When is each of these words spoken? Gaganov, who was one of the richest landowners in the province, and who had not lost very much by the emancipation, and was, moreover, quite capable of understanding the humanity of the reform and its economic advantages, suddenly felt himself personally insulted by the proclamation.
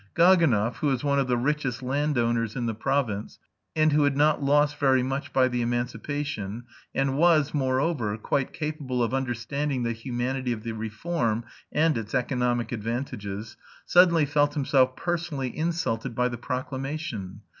Gaganov, 0.15 0.77
who 0.77 0.87
was 0.87 1.03
one 1.03 1.19
of 1.19 1.27
the 1.27 1.37
richest 1.37 1.83
landowners 1.83 2.55
in 2.55 2.65
the 2.65 2.73
province, 2.73 3.37
and 3.75 3.91
who 3.91 4.01
had 4.03 4.17
not 4.17 4.41
lost 4.41 4.79
very 4.79 5.03
much 5.03 5.31
by 5.31 5.47
the 5.47 5.61
emancipation, 5.61 6.63
and 6.95 7.19
was, 7.19 7.53
moreover, 7.53 8.17
quite 8.17 8.51
capable 8.51 9.03
of 9.03 9.13
understanding 9.13 9.83
the 9.83 9.93
humanity 9.93 10.53
of 10.53 10.63
the 10.63 10.71
reform 10.71 11.43
and 11.71 11.99
its 11.99 12.15
economic 12.15 12.71
advantages, 12.71 13.57
suddenly 13.85 14.25
felt 14.25 14.55
himself 14.55 14.95
personally 14.95 15.55
insulted 15.55 16.15
by 16.15 16.27
the 16.27 16.37
proclamation. 16.39 17.41